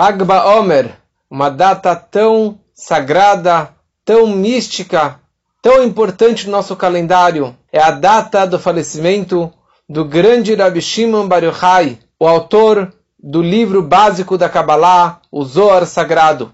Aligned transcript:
Lag 0.00 0.24
BaOmer, 0.24 0.92
uma 1.30 1.50
data 1.50 1.94
tão 1.94 2.58
sagrada, 2.72 3.68
tão 4.02 4.26
mística, 4.28 5.20
tão 5.60 5.84
importante 5.84 6.46
no 6.46 6.52
nosso 6.52 6.74
calendário. 6.74 7.54
É 7.70 7.82
a 7.82 7.90
data 7.90 8.46
do 8.46 8.58
falecimento 8.58 9.52
do 9.86 10.02
grande 10.02 10.54
Rabbi 10.54 10.80
Shimon 10.80 11.28
Bar 11.28 11.44
Yochai, 11.44 11.98
o 12.18 12.26
autor 12.26 12.94
do 13.22 13.42
livro 13.42 13.82
básico 13.82 14.38
da 14.38 14.48
Kabbalah, 14.48 15.20
o 15.30 15.44
Zohar 15.44 15.84
Sagrado. 15.84 16.50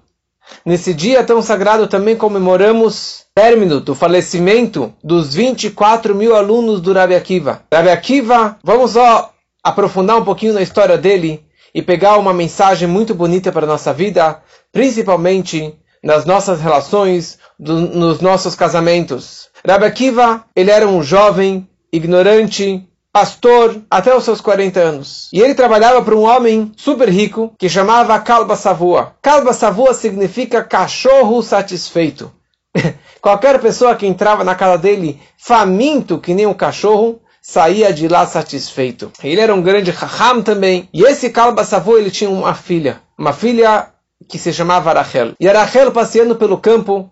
Nesse 0.64 0.92
dia 0.92 1.22
tão 1.22 1.40
sagrado 1.40 1.86
também 1.86 2.16
comemoramos 2.16 3.20
o 3.20 3.24
término 3.32 3.80
do 3.80 3.94
falecimento 3.94 4.92
dos 5.04 5.32
24 5.32 6.16
mil 6.16 6.34
alunos 6.34 6.80
do 6.80 6.92
Rabbi 6.92 7.14
Akiva. 7.14 7.62
Rabbi 7.72 7.90
Akiva, 7.90 8.58
vamos 8.64 8.90
só 8.90 9.30
aprofundar 9.62 10.16
um 10.16 10.24
pouquinho 10.24 10.52
na 10.52 10.62
história 10.62 10.98
dele 10.98 11.45
e 11.77 11.82
pegar 11.82 12.16
uma 12.16 12.32
mensagem 12.32 12.88
muito 12.88 13.14
bonita 13.14 13.52
para 13.52 13.66
a 13.66 13.68
nossa 13.68 13.92
vida, 13.92 14.40
principalmente 14.72 15.78
nas 16.02 16.24
nossas 16.24 16.59
relações, 16.59 17.38
do, 17.59 17.78
nos 17.78 18.18
nossos 18.23 18.55
casamentos. 18.55 19.51
Rabbi 19.62 19.84
Akiva, 19.84 20.42
ele 20.56 20.70
era 20.70 20.88
um 20.88 21.02
jovem, 21.02 21.68
ignorante, 21.92 22.88
pastor 23.12 23.82
até 23.91 24.16
os 24.16 24.24
seus 24.24 24.41
40 24.41 24.80
anos. 24.80 25.28
E 25.34 25.38
ele 25.38 25.54
trabalhava 25.54 26.01
para 26.01 26.16
um 26.16 26.23
homem 26.23 26.73
super 26.78 27.10
rico 27.10 27.52
que 27.59 27.68
chamava 27.68 28.18
Kalba 28.20 28.56
Savua. 28.56 29.15
Kalba 29.20 29.52
Savua 29.52 29.93
significa 29.93 30.65
cachorro 30.65 31.43
satisfeito. 31.43 32.32
Qualquer 33.20 33.60
pessoa 33.60 33.95
que 33.95 34.06
entrava 34.06 34.43
na 34.43 34.54
casa 34.54 34.79
dele 34.79 35.20
faminto 35.37 36.18
que 36.18 36.32
nem 36.32 36.46
um 36.46 36.54
cachorro, 36.54 37.20
saía 37.46 37.92
de 37.92 38.09
lá 38.09 38.27
satisfeito. 38.27 39.12
Ele 39.23 39.41
era 39.41 39.54
um 39.54 39.62
grande 39.62 39.92
raham 39.92 40.42
também. 40.42 40.88
E 40.92 41.04
esse 41.04 41.30
Kalba 41.30 41.62
Savua 41.62 42.00
ele 42.00 42.10
tinha 42.10 42.28
uma 42.28 42.54
filha, 42.54 43.00
uma 43.16 43.32
filha 43.32 43.87
que 44.28 44.37
se 44.37 44.52
chamava 44.52 44.92
Rachel. 44.92 45.34
E 45.38 45.46
Rachel 45.46 45.92
passeando 45.92 46.34
pelo 46.34 46.59
campo, 46.59 47.09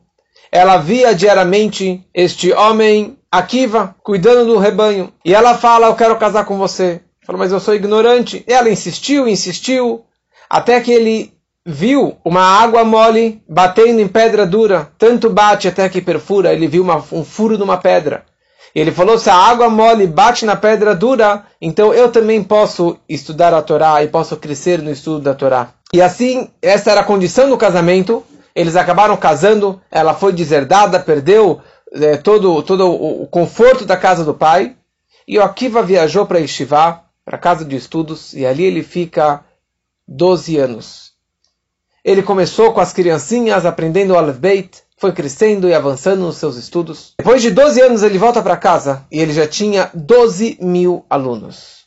ela 0.51 0.77
via 0.77 1.15
diariamente 1.15 2.05
este 2.13 2.53
homem 2.53 3.17
Akiva, 3.31 3.95
cuidando 4.03 4.47
do 4.47 4.59
rebanho. 4.59 5.13
E 5.25 5.33
ela 5.33 5.57
fala, 5.57 5.87
eu 5.87 5.95
quero 5.95 6.17
casar 6.17 6.45
com 6.45 6.59
você. 6.59 7.01
Falou, 7.25 7.39
mas 7.39 7.53
eu 7.53 7.61
sou 7.61 7.75
ignorante. 7.75 8.45
E 8.47 8.53
ela 8.53 8.69
insistiu, 8.69 9.29
insistiu, 9.29 10.05
até 10.51 10.81
que 10.81 10.91
ele 10.91 11.33
viu 11.65 12.17
uma 12.25 12.43
água 12.43 12.85
mole 12.85 13.41
batendo 13.49 14.01
em 14.01 14.09
pedra 14.09 14.45
dura. 14.45 14.91
Tanto 14.99 15.31
bate 15.31 15.69
até 15.69 15.89
que 15.89 16.01
perfura. 16.01 16.53
Ele 16.53 16.67
viu 16.67 16.83
uma, 16.83 16.97
um 17.13 17.25
furo 17.25 17.57
numa 17.57 17.77
pedra. 17.77 18.25
E 18.75 18.81
ele 18.81 18.91
falou, 18.91 19.17
se 19.19 19.31
a 19.31 19.37
água 19.37 19.71
mole 19.71 20.07
bate 20.07 20.45
na 20.45 20.57
pedra 20.57 20.95
dura, 20.95 21.45
então 21.61 21.95
eu 21.95 22.11
também 22.11 22.43
posso 22.43 22.99
estudar 23.09 23.55
a 23.55 23.63
Torá 23.63 24.03
e 24.03 24.09
posso 24.09 24.37
crescer 24.37 24.83
no 24.83 24.91
estudo 24.91 25.21
da 25.21 25.35
Torá. 25.35 25.73
E 25.93 26.03
assim, 26.03 26.51
essa 26.61 26.91
era 26.91 27.03
a 27.03 27.05
condição 27.05 27.49
do 27.49 27.57
casamento. 27.57 28.25
Eles 28.53 28.75
acabaram 28.75 29.17
casando, 29.17 29.81
ela 29.91 30.13
foi 30.13 30.33
deserdada, 30.33 30.99
perdeu 30.99 31.61
é, 31.93 32.17
todo, 32.17 32.63
todo 32.65 32.91
o 32.91 33.27
conforto 33.29 33.85
da 33.85 33.97
casa 33.97 34.25
do 34.25 34.35
pai. 34.35 34.75
E 35.27 35.39
o 35.39 35.43
Akiva 35.43 35.81
viajou 35.81 36.27
para 36.27 36.41
Yeshiva, 36.41 37.01
para 37.25 37.37
a 37.37 37.41
casa 37.41 37.65
de 37.65 37.77
estudos, 37.77 38.35
e 38.35 38.45
ali 38.45 38.65
ele 38.65 38.83
fica 38.83 39.45
12 40.07 40.59
anos. 40.59 41.13
Ele 42.05 42.23
começou 42.23 42.73
com 42.73 42.81
as 42.81 42.93
criancinhas 42.93 43.65
aprendendo 43.65 44.13
o 44.13 44.19
Aleph 44.19 44.39
foi 45.05 45.13
crescendo 45.13 45.69
e 45.69 45.75
avançando 45.75 46.21
nos 46.21 46.39
seus 46.39 46.57
estudos. 46.57 47.13
Depois 47.19 47.43
de 47.43 47.51
12 47.51 47.79
anos 47.79 48.03
ele 48.03 48.17
volta 48.17 48.41
para 48.41 48.57
casa 48.57 49.05
e 49.13 49.21
ele 49.21 49.35
já 49.35 49.47
tinha 49.47 49.91
12 49.93 50.57
mil 50.63 51.05
alunos. 51.11 51.85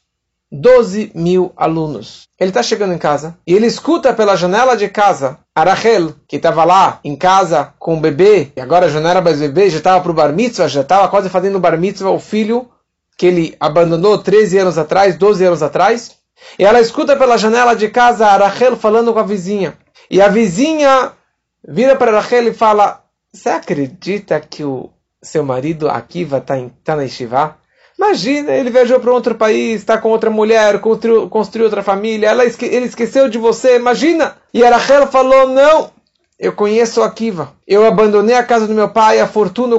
12 0.51 1.13
mil 1.15 1.51
alunos. 1.57 2.27
Ele 2.39 2.51
está 2.51 2.61
chegando 2.61 2.93
em 2.93 2.99
casa 2.99 3.35
e 3.47 3.55
ele 3.55 3.65
escuta 3.65 4.13
pela 4.13 4.35
janela 4.35 4.77
de 4.77 4.87
casa 4.87 5.39
a 5.55 5.63
Rachel, 5.63 6.13
que 6.27 6.35
estava 6.35 6.63
lá 6.63 6.99
em 7.03 7.15
casa 7.15 7.73
com 7.79 7.97
o 7.97 7.99
bebê, 7.99 8.51
e 8.55 8.61
agora 8.61 8.87
já 8.87 8.99
não 8.99 9.09
era 9.09 9.19
mais 9.19 9.39
bebê, 9.39 9.67
já 9.67 9.79
estava 9.79 9.99
para 9.99 10.11
o 10.11 10.13
bar 10.13 10.31
mitzvah, 10.31 10.67
já 10.67 10.81
estava 10.81 11.07
quase 11.07 11.27
fazendo 11.27 11.55
o 11.55 11.59
bar 11.59 11.75
mitzvah, 11.75 12.11
o 12.11 12.19
filho 12.19 12.69
que 13.17 13.25
ele 13.25 13.55
abandonou 13.59 14.19
13 14.19 14.59
anos 14.59 14.77
atrás, 14.77 15.17
12 15.17 15.43
anos 15.43 15.63
atrás. 15.63 16.17
E 16.59 16.63
ela 16.63 16.79
escuta 16.79 17.15
pela 17.15 17.35
janela 17.35 17.73
de 17.73 17.89
casa 17.89 18.27
a 18.27 18.37
Rachel 18.37 18.77
falando 18.77 19.11
com 19.11 19.17
a 19.17 19.23
vizinha. 19.23 19.75
E 20.07 20.21
a 20.21 20.27
vizinha 20.27 21.13
vira 21.67 21.95
para 21.95 22.11
Rachel 22.11 22.47
e 22.47 22.53
fala: 22.53 23.06
Você 23.37 23.49
acredita 23.49 24.39
que 24.39 24.63
o 24.63 24.89
seu 25.21 25.43
marido 25.43 25.87
Akiva 25.87 26.39
está 26.39 26.55
tá 26.83 26.95
na 26.95 27.03
Yeshiva? 27.03 27.55
Imagina, 27.95 28.51
ele 28.51 28.71
viajou 28.71 28.99
para 28.99 29.13
outro 29.13 29.35
país, 29.35 29.79
está 29.79 29.99
com 29.99 30.09
outra 30.09 30.31
mulher, 30.31 30.81
construiu, 30.81 31.29
construiu 31.29 31.65
outra 31.65 31.83
família, 31.83 32.29
ela 32.29 32.45
esque, 32.45 32.65
ele 32.65 32.87
esqueceu 32.87 33.29
de 33.29 33.37
você, 33.37 33.75
imagina! 33.75 34.37
E 34.51 34.63
a 34.63 34.71
Rachel 34.71 35.05
falou, 35.07 35.49
não, 35.49 35.91
eu 36.39 36.51
conheço 36.51 37.03
Akiva. 37.03 37.53
Eu 37.67 37.85
abandonei 37.85 38.35
a 38.35 38.43
casa 38.43 38.67
do 38.67 38.73
meu 38.73 38.89
pai, 38.89 39.19
a 39.19 39.27
fortuna, 39.27 39.75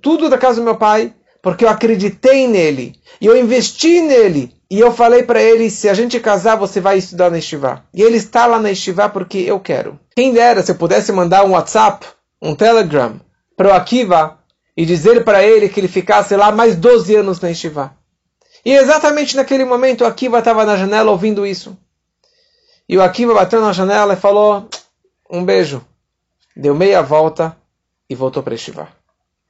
tudo 0.00 0.30
da 0.30 0.38
casa 0.38 0.60
do 0.60 0.64
meu 0.64 0.76
pai, 0.76 1.12
porque 1.42 1.66
eu 1.66 1.68
acreditei 1.68 2.48
nele. 2.48 2.94
E 3.20 3.26
eu 3.26 3.36
investi 3.36 4.00
nele. 4.00 4.54
E 4.70 4.80
eu 4.80 4.90
falei 4.90 5.22
para 5.22 5.42
ele, 5.42 5.68
se 5.68 5.86
a 5.86 5.92
gente 5.92 6.18
casar, 6.18 6.56
você 6.56 6.80
vai 6.80 6.96
estudar 6.96 7.30
na 7.30 7.38
Estivá. 7.38 7.82
E 7.92 8.00
ele 8.00 8.16
está 8.16 8.46
lá 8.46 8.58
na 8.58 8.70
Estivá 8.70 9.10
porque 9.10 9.38
eu 9.38 9.60
quero. 9.60 10.00
Quem 10.16 10.32
dera 10.32 10.62
se 10.62 10.72
eu 10.72 10.76
pudesse 10.76 11.12
mandar 11.12 11.44
um 11.44 11.50
WhatsApp, 11.50 12.06
um 12.42 12.56
Telegram, 12.56 13.20
para 13.56 13.68
o 13.68 13.72
Akiva, 13.72 14.38
e 14.76 14.84
dizer 14.84 15.22
para 15.22 15.44
ele 15.44 15.68
que 15.68 15.78
ele 15.78 15.86
ficasse 15.86 16.34
lá 16.34 16.50
mais 16.50 16.74
12 16.74 17.14
anos 17.14 17.40
na 17.40 17.48
Yeshiva. 17.48 17.96
E 18.64 18.72
exatamente 18.72 19.36
naquele 19.36 19.64
momento 19.64 20.02
o 20.02 20.06
Akiva 20.06 20.40
estava 20.40 20.64
na 20.64 20.76
janela 20.76 21.12
ouvindo 21.12 21.46
isso. 21.46 21.76
E 22.88 22.96
o 22.96 23.02
Akiva 23.02 23.32
bateu 23.32 23.60
na 23.60 23.72
janela 23.72 24.14
e 24.14 24.16
falou 24.16 24.68
um 25.30 25.44
beijo. 25.44 25.84
Deu 26.56 26.74
meia 26.74 27.00
volta 27.00 27.56
e 28.10 28.14
voltou 28.14 28.42
para 28.42 28.54
Yeshiva. 28.54 28.88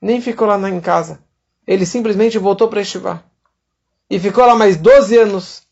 Nem 0.00 0.20
ficou 0.20 0.46
lá 0.46 0.68
em 0.68 0.80
casa. 0.80 1.20
Ele 1.66 1.86
simplesmente 1.86 2.38
voltou 2.38 2.68
para 2.68 2.80
Yeshiva. 2.80 3.24
E 4.10 4.18
ficou 4.18 4.44
lá 4.44 4.54
mais 4.54 4.76
12 4.76 5.16
anos. 5.16 5.62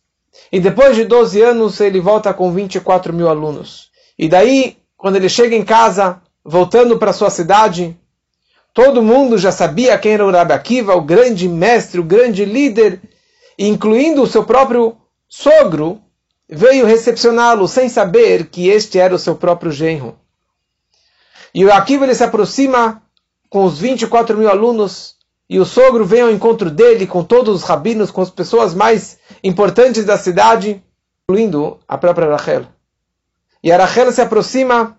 E 0.50 0.59
depois 0.59 0.97
de 0.97 1.04
12 1.04 1.42
anos 1.42 1.80
ele 1.80 2.00
volta 2.00 2.32
com 2.32 2.50
24 2.50 3.12
mil 3.12 3.28
alunos. 3.28 3.91
E 4.19 4.28
daí, 4.28 4.78
quando 4.97 5.16
ele 5.16 5.28
chega 5.28 5.56
em 5.56 5.64
casa, 5.64 6.22
voltando 6.45 6.99
para 6.99 7.12
sua 7.12 7.31
cidade, 7.31 7.97
Todo 8.73 9.03
mundo 9.03 9.37
já 9.37 9.51
sabia 9.51 9.99
quem 9.99 10.12
era 10.12 10.25
o 10.25 10.31
Rabbi 10.31 10.53
Akiva, 10.53 10.95
o 10.95 11.01
grande 11.01 11.49
mestre, 11.49 11.99
o 11.99 12.05
grande 12.05 12.45
líder, 12.45 13.01
incluindo 13.59 14.23
o 14.23 14.27
seu 14.27 14.45
próprio 14.45 14.97
sogro, 15.28 16.01
veio 16.49 16.87
recepcioná-lo 16.87 17.67
sem 17.67 17.89
saber 17.89 18.47
que 18.47 18.69
este 18.69 18.99
era 18.99 19.15
o 19.15 19.19
seu 19.19 19.34
próprio 19.34 19.73
genro. 19.73 20.17
E 21.53 21.65
o 21.65 21.73
Akiva 21.73 22.05
ele 22.05 22.15
se 22.15 22.23
aproxima 22.23 23.03
com 23.49 23.65
os 23.65 23.78
24 23.78 24.39
mil 24.39 24.49
alunos 24.49 25.17
e 25.49 25.59
o 25.59 25.65
sogro 25.65 26.05
vem 26.05 26.22
ao 26.22 26.31
encontro 26.31 26.71
dele 26.71 27.09
com 27.09 27.25
todos 27.25 27.57
os 27.57 27.69
rabinos, 27.69 28.12
com 28.12 28.22
as 28.22 28.31
pessoas 28.31 28.72
mais 28.72 29.19
importantes 29.43 30.05
da 30.05 30.17
cidade, 30.17 30.81
incluindo 31.25 31.81
a 31.89 31.99
própria 31.99 32.31
Rachel. 32.31 32.67
E 33.65 33.72
a 33.72 33.77
Rachel 33.77 34.12
se 34.12 34.22
aproxima 34.22 34.97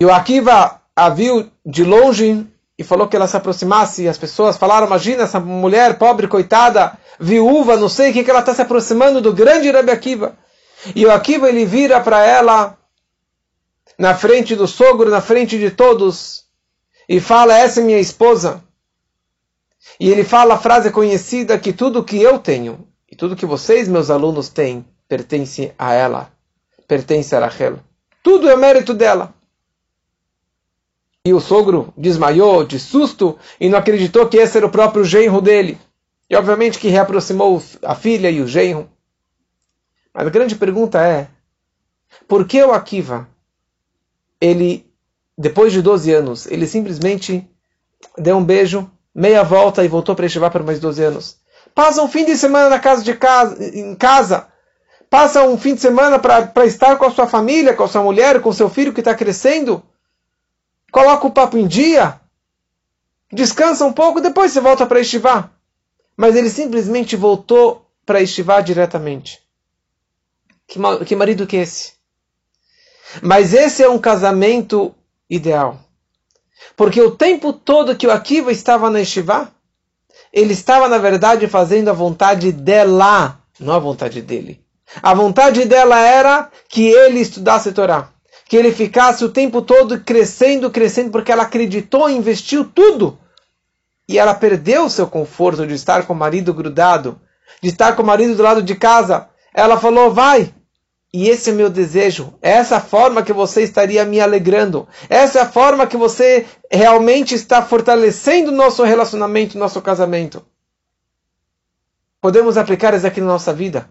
e 0.00 0.04
o 0.04 0.12
Akiva 0.12 0.80
a 0.94 1.08
viu 1.08 1.50
de 1.64 1.84
longe 1.84 2.46
e 2.78 2.84
falou 2.84 3.08
que 3.08 3.16
ela 3.16 3.26
se 3.26 3.36
aproximasse, 3.36 4.02
e 4.02 4.08
as 4.08 4.18
pessoas 4.18 4.58
falaram, 4.58 4.86
imagina 4.86 5.22
essa 5.22 5.40
mulher 5.40 5.96
pobre, 5.96 6.28
coitada, 6.28 6.98
viúva, 7.18 7.76
não 7.76 7.88
sei 7.88 8.10
o 8.10 8.12
que, 8.12 8.22
que 8.22 8.30
ela 8.30 8.40
está 8.40 8.54
se 8.54 8.60
aproximando 8.60 9.20
do 9.20 9.32
grande 9.32 9.70
Rebbe 9.70 9.90
Akiva. 9.90 10.36
E 10.94 11.06
o 11.06 11.10
Akiva 11.10 11.48
ele 11.48 11.64
vira 11.64 12.00
para 12.00 12.22
ela, 12.22 12.76
na 13.98 14.14
frente 14.14 14.54
do 14.54 14.68
sogro, 14.68 15.08
na 15.10 15.22
frente 15.22 15.58
de 15.58 15.70
todos, 15.70 16.44
e 17.08 17.18
fala, 17.18 17.56
essa 17.56 17.80
é 17.80 17.82
minha 17.82 17.98
esposa. 17.98 18.62
E 19.98 20.10
ele 20.10 20.24
fala 20.24 20.54
a 20.54 20.58
frase 20.58 20.90
conhecida 20.90 21.58
que 21.58 21.72
tudo 21.72 22.04
que 22.04 22.20
eu 22.20 22.38
tenho, 22.38 22.86
e 23.10 23.16
tudo 23.16 23.36
que 23.36 23.46
vocês, 23.46 23.88
meus 23.88 24.10
alunos, 24.10 24.50
têm, 24.50 24.84
pertence 25.08 25.72
a 25.78 25.94
ela, 25.94 26.30
pertence 26.86 27.34
a 27.34 27.40
Rachel. 27.40 27.78
Tudo 28.22 28.50
é 28.50 28.56
mérito 28.56 28.92
dela. 28.92 29.32
E 31.26 31.34
o 31.34 31.40
sogro 31.40 31.92
desmaiou 31.96 32.62
de 32.62 32.78
susto 32.78 33.36
e 33.58 33.68
não 33.68 33.80
acreditou 33.80 34.28
que 34.28 34.36
esse 34.36 34.56
era 34.56 34.64
o 34.64 34.70
próprio 34.70 35.04
genro 35.04 35.40
dele. 35.40 35.76
E 36.30 36.36
obviamente 36.36 36.78
que 36.78 36.86
reaproximou 36.86 37.60
a 37.82 37.96
filha 37.96 38.30
e 38.30 38.40
o 38.40 38.46
genro. 38.46 38.88
Mas 40.14 40.24
a 40.24 40.30
grande 40.30 40.54
pergunta 40.54 41.02
é: 41.02 41.26
por 42.28 42.46
que 42.46 42.62
o 42.62 42.70
Akiva, 42.70 43.28
ele, 44.40 44.88
depois 45.36 45.72
de 45.72 45.82
12 45.82 46.14
anos, 46.14 46.46
ele 46.46 46.64
simplesmente 46.64 47.44
deu 48.16 48.36
um 48.36 48.44
beijo, 48.44 48.88
meia 49.12 49.42
volta 49.42 49.84
e 49.84 49.88
voltou 49.88 50.14
para 50.14 50.26
Yeshiva 50.26 50.48
por 50.48 50.62
mais 50.62 50.78
12 50.78 51.02
anos? 51.02 51.38
Passa 51.74 52.04
um 52.04 52.08
fim 52.08 52.24
de 52.24 52.36
semana 52.36 52.68
na 52.68 52.78
casa 52.78 53.02
de 53.02 53.14
casa, 53.14 53.56
em 53.76 53.96
casa. 53.96 54.46
Passa 55.10 55.42
um 55.42 55.58
fim 55.58 55.74
de 55.74 55.80
semana 55.80 56.20
para 56.20 56.64
estar 56.66 56.94
com 56.94 57.04
a 57.04 57.10
sua 57.10 57.26
família, 57.26 57.74
com 57.74 57.82
a 57.82 57.88
sua 57.88 58.04
mulher, 58.04 58.40
com 58.40 58.52
seu 58.52 58.70
filho 58.70 58.92
que 58.92 59.00
está 59.00 59.12
crescendo 59.12 59.82
coloca 60.90 61.26
o 61.26 61.32
papo 61.32 61.56
em 61.56 61.66
dia, 61.66 62.20
descansa 63.32 63.84
um 63.84 63.92
pouco, 63.92 64.20
depois 64.20 64.52
você 64.52 64.60
volta 64.60 64.86
para 64.86 65.00
estivar. 65.00 65.52
Mas 66.16 66.34
ele 66.34 66.48
simplesmente 66.48 67.16
voltou 67.16 67.86
para 68.04 68.22
estivar 68.22 68.62
diretamente. 68.62 69.40
Que, 70.66 70.78
que 71.04 71.16
marido 71.16 71.46
que 71.46 71.56
é 71.56 71.62
esse? 71.62 71.92
Mas 73.22 73.52
esse 73.52 73.82
é 73.82 73.88
um 73.88 73.98
casamento 73.98 74.94
ideal. 75.28 75.78
Porque 76.76 77.00
o 77.00 77.10
tempo 77.10 77.52
todo 77.52 77.96
que 77.96 78.06
o 78.06 78.10
Akiva 78.10 78.50
estava 78.50 78.90
na 78.90 78.98
Yeshiva, 78.98 79.52
ele 80.32 80.52
estava, 80.52 80.88
na 80.88 80.98
verdade, 80.98 81.46
fazendo 81.46 81.88
a 81.88 81.92
vontade 81.92 82.52
dela, 82.52 83.38
não 83.60 83.74
a 83.74 83.78
vontade 83.78 84.22
dele. 84.22 84.64
A 85.02 85.14
vontade 85.14 85.64
dela 85.64 85.98
era 86.00 86.50
que 86.68 86.86
ele 86.86 87.20
estudasse 87.20 87.72
Torá. 87.72 88.10
Que 88.48 88.56
ele 88.56 88.72
ficasse 88.72 89.24
o 89.24 89.28
tempo 89.28 89.60
todo 89.60 90.00
crescendo, 90.00 90.70
crescendo, 90.70 91.10
porque 91.10 91.32
ela 91.32 91.42
acreditou, 91.42 92.08
investiu 92.08 92.64
tudo. 92.64 93.18
E 94.08 94.18
ela 94.18 94.34
perdeu 94.34 94.84
o 94.84 94.90
seu 94.90 95.06
conforto 95.06 95.66
de 95.66 95.74
estar 95.74 96.06
com 96.06 96.12
o 96.12 96.16
marido 96.16 96.54
grudado, 96.54 97.20
de 97.60 97.70
estar 97.70 97.96
com 97.96 98.02
o 98.02 98.06
marido 98.06 98.36
do 98.36 98.42
lado 98.42 98.62
de 98.62 98.74
casa. 98.76 99.28
Ela 99.52 99.78
falou: 99.78 100.12
vai, 100.12 100.54
e 101.12 101.30
esse 101.30 101.48
é 101.48 101.52
meu 101.54 101.70
desejo. 101.70 102.34
É 102.42 102.50
essa 102.50 102.78
forma 102.78 103.22
que 103.22 103.32
você 103.32 103.62
estaria 103.62 104.04
me 104.04 104.20
alegrando. 104.20 104.86
Essa 105.08 105.38
é 105.38 105.42
a 105.42 105.48
forma 105.48 105.86
que 105.86 105.96
você 105.96 106.46
realmente 106.70 107.34
está 107.34 107.62
fortalecendo 107.62 108.50
o 108.50 108.54
nosso 108.54 108.82
relacionamento, 108.82 109.56
nosso 109.56 109.80
casamento. 109.80 110.44
Podemos 112.20 112.58
aplicar 112.58 112.92
isso 112.92 113.06
aqui 113.06 113.20
na 113.20 113.28
nossa 113.28 113.52
vida. 113.54 113.88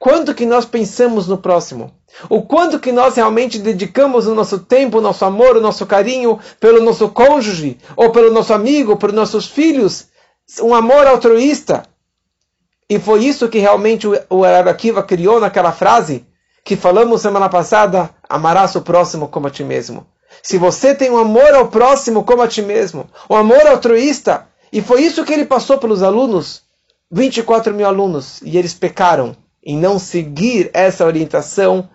Quanto 0.00 0.34
que 0.34 0.46
nós 0.46 0.64
pensamos 0.64 1.28
no 1.28 1.36
próximo? 1.36 1.92
O 2.30 2.40
quanto 2.40 2.80
que 2.80 2.90
nós 2.90 3.16
realmente 3.16 3.58
dedicamos 3.58 4.26
o 4.26 4.34
nosso 4.34 4.60
tempo, 4.60 4.96
o 4.96 5.00
nosso 5.02 5.26
amor, 5.26 5.58
o 5.58 5.60
nosso 5.60 5.84
carinho 5.84 6.40
pelo 6.58 6.82
nosso 6.82 7.10
cônjuge, 7.10 7.76
ou 7.94 8.10
pelo 8.10 8.32
nosso 8.32 8.54
amigo, 8.54 8.96
pelos 8.96 9.14
nossos 9.14 9.46
filhos? 9.46 10.06
Um 10.62 10.74
amor 10.74 11.06
altruísta. 11.06 11.82
E 12.88 12.98
foi 12.98 13.26
isso 13.26 13.46
que 13.50 13.58
realmente 13.58 14.06
o 14.30 14.42
Arakiva 14.42 15.02
criou 15.02 15.38
naquela 15.38 15.70
frase 15.70 16.24
que 16.64 16.76
falamos 16.76 17.20
semana 17.20 17.50
passada, 17.50 18.08
amarás 18.26 18.74
o 18.76 18.80
próximo 18.80 19.28
como 19.28 19.48
a 19.48 19.50
ti 19.50 19.62
mesmo. 19.62 20.06
Se 20.42 20.56
você 20.56 20.94
tem 20.94 21.10
um 21.10 21.18
amor 21.18 21.52
ao 21.52 21.68
próximo 21.68 22.24
como 22.24 22.40
a 22.40 22.48
ti 22.48 22.62
mesmo, 22.62 23.06
um 23.28 23.36
amor 23.36 23.66
altruísta, 23.66 24.46
e 24.72 24.80
foi 24.80 25.02
isso 25.02 25.26
que 25.26 25.32
ele 25.34 25.44
passou 25.44 25.76
pelos 25.76 26.02
alunos, 26.02 26.62
24 27.12 27.74
mil 27.74 27.86
alunos, 27.86 28.40
e 28.42 28.56
eles 28.56 28.72
pecaram 28.72 29.36
em 29.64 29.76
não 29.76 29.98
seguir 29.98 30.70
essa 30.72 31.04
orientação 31.04 31.88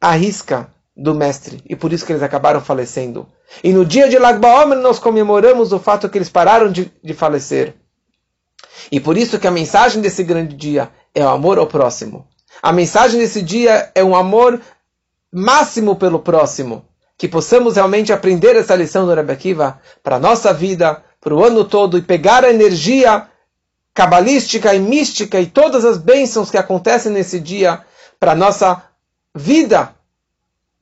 à 0.00 0.12
risca 0.12 0.68
do 0.96 1.14
mestre, 1.14 1.60
e 1.68 1.74
por 1.74 1.92
isso 1.92 2.06
que 2.06 2.12
eles 2.12 2.22
acabaram 2.22 2.60
falecendo. 2.60 3.26
E 3.62 3.72
no 3.72 3.84
dia 3.84 4.08
de 4.08 4.18
Lag 4.18 4.38
BaOmer 4.38 4.78
nós 4.78 4.98
comemoramos 4.98 5.72
o 5.72 5.78
fato 5.78 6.08
que 6.08 6.18
eles 6.18 6.28
pararam 6.28 6.70
de, 6.70 6.90
de 7.02 7.14
falecer. 7.14 7.74
E 8.90 9.00
por 9.00 9.16
isso 9.16 9.38
que 9.38 9.46
a 9.46 9.50
mensagem 9.50 10.00
desse 10.00 10.22
grande 10.22 10.54
dia 10.54 10.90
é 11.14 11.24
o 11.24 11.28
amor 11.28 11.58
ao 11.58 11.66
próximo. 11.66 12.26
A 12.62 12.72
mensagem 12.72 13.18
desse 13.18 13.42
dia 13.42 13.90
é 13.94 14.04
um 14.04 14.14
amor 14.14 14.60
máximo 15.32 15.96
pelo 15.96 16.20
próximo. 16.20 16.84
Que 17.16 17.28
possamos 17.28 17.76
realmente 17.76 18.12
aprender 18.12 18.56
essa 18.56 18.74
lição 18.74 19.06
do 19.06 19.14
Rebbe 19.14 19.32
Akiva 19.32 19.80
para 20.02 20.16
a 20.16 20.20
nossa 20.20 20.52
vida, 20.52 21.02
para 21.20 21.34
o 21.34 21.44
ano 21.44 21.64
todo, 21.64 21.96
e 21.96 22.02
pegar 22.02 22.44
a 22.44 22.50
energia 22.50 23.28
cabalística 23.94 24.74
e 24.74 24.80
mística 24.80 25.40
e 25.40 25.46
todas 25.46 25.84
as 25.84 25.96
bênçãos 25.96 26.50
que 26.50 26.58
acontecem 26.58 27.12
nesse 27.12 27.38
dia 27.38 27.84
para 28.18 28.32
a 28.32 28.34
nossa 28.34 28.82
vida, 29.34 29.94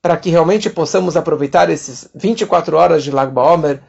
para 0.00 0.16
que 0.16 0.30
realmente 0.30 0.70
possamos 0.70 1.16
aproveitar 1.16 1.68
esses 1.68 2.08
24 2.14 2.76
horas 2.76 3.04
de 3.04 3.10
Lag 3.10 3.30
BaOmer, 3.30 3.80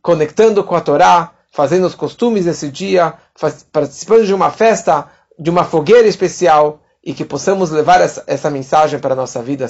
conectando 0.00 0.64
com 0.64 0.74
a 0.74 0.80
Torá, 0.80 1.32
fazendo 1.50 1.86
os 1.86 1.94
costumes 1.94 2.46
desse 2.46 2.70
dia, 2.70 3.14
participando 3.70 4.24
de 4.24 4.34
uma 4.34 4.50
festa, 4.50 5.06
de 5.38 5.50
uma 5.50 5.64
fogueira 5.64 6.08
especial, 6.08 6.80
e 7.04 7.12
que 7.12 7.24
possamos 7.24 7.70
levar 7.70 8.00
essa, 8.00 8.22
essa 8.26 8.48
mensagem 8.48 8.98
para 8.98 9.12
a 9.12 9.16
nossa 9.16 9.42
vida 9.42 9.68